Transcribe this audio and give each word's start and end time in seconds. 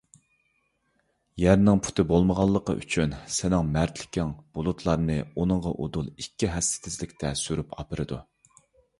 يەرنىڭ 1.41 1.81
پۇتى 1.87 2.03
بولمىغانلىقى 2.11 2.73
ئۈچۈن 2.79 3.13
سېنىڭ 3.35 3.69
مەرتلىكىڭ 3.75 4.31
بۇلۇتلارنى 4.59 5.17
ئۇنىڭغا 5.41 5.73
ئۇدۇل 5.85 6.09
ئىككى 6.23 6.49
ھەسسە 6.55 6.81
تېزلىكتە 6.87 7.35
سۈرۈپ 7.43 7.77
ئاپىرىدۇ. 7.77 8.19